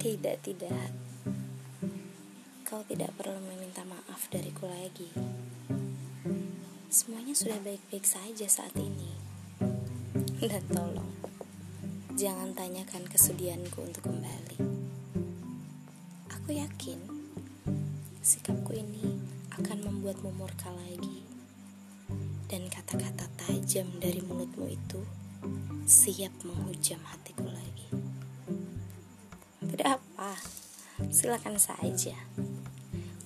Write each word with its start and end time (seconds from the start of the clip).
Tidak, 0.00 0.40
tidak. 0.40 0.96
Kau 2.64 2.80
tidak 2.88 3.12
perlu 3.20 3.36
meminta 3.36 3.84
maaf 3.84 4.32
dariku 4.32 4.64
lagi. 4.64 5.12
Semuanya 6.88 7.36
sudah 7.36 7.60
baik-baik 7.60 8.08
saja 8.08 8.48
saat 8.48 8.72
ini. 8.80 9.12
Dan 10.40 10.64
tolong, 10.72 11.12
jangan 12.16 12.56
tanyakan 12.56 13.04
kesedihanku 13.12 13.76
untuk 13.84 14.08
kembali. 14.08 14.56
Aku 16.32 16.48
yakin 16.48 16.96
sikapku 18.24 18.72
ini 18.72 19.20
akan 19.52 19.84
membuatmu 19.84 20.32
murka 20.32 20.72
lagi. 20.72 21.28
Dan 22.48 22.72
kata-kata 22.72 23.28
tajam 23.36 24.00
dari 24.00 24.24
mulutmu 24.24 24.64
itu 24.64 25.04
siap 25.84 26.32
menghujam 26.40 27.04
hatiku 27.04 27.44
lagi. 27.44 27.69
Tidak 29.80 29.96
apa, 29.96 30.36
silakan 31.08 31.56
saja. 31.56 32.12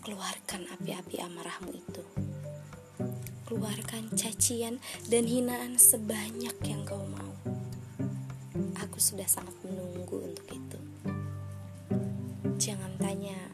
Keluarkan 0.06 0.70
api-api 0.70 1.18
amarahmu 1.18 1.74
itu. 1.74 2.06
Keluarkan 3.42 4.14
cacian 4.14 4.78
dan 5.10 5.26
hinaan 5.26 5.82
sebanyak 5.82 6.54
yang 6.62 6.86
kau 6.86 7.02
mau. 7.10 7.34
Aku 8.86 9.02
sudah 9.02 9.26
sangat 9.26 9.50
menunggu 9.66 10.30
untuk 10.30 10.46
itu. 10.54 10.78
Jangan 12.62 13.02
tanya 13.02 13.50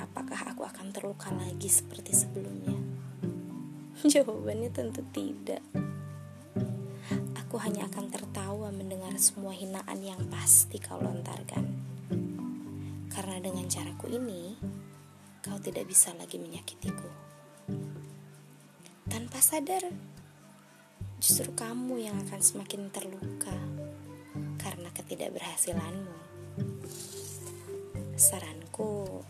apakah 0.00 0.56
aku 0.56 0.64
akan 0.64 0.88
terluka 0.88 1.28
lagi 1.36 1.68
seperti 1.68 2.16
sebelumnya. 2.16 2.80
Jawabannya 4.08 4.72
tentu 4.72 5.04
tidak. 5.12 5.60
Aku 7.52 7.60
hanya 7.68 7.84
akan 7.84 8.08
tertawa 8.08 8.72
mendengar 8.72 9.12
semua 9.20 9.52
hinaan 9.52 10.00
yang 10.00 10.24
pasti 10.32 10.80
kau 10.80 10.96
lontarkan. 10.96 11.60
Karena 13.12 13.44
dengan 13.44 13.68
caraku 13.68 14.08
ini, 14.08 14.56
kau 15.44 15.60
tidak 15.60 15.84
bisa 15.84 16.16
lagi 16.16 16.40
menyakitiku. 16.40 17.12
Tanpa 19.04 19.36
sadar, 19.44 19.84
justru 21.20 21.52
kamu 21.52 22.00
yang 22.00 22.16
akan 22.24 22.40
semakin 22.40 22.88
terluka 22.88 23.52
karena 24.56 24.88
ketidakberhasilanmu. 24.96 26.16
Saranku, 28.16 29.20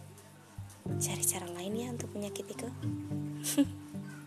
cari 1.03 1.25
cara 1.27 1.51
lain 1.59 1.75
ya 1.75 1.91
untuk 1.91 2.15
menyakitiku. 2.15 2.71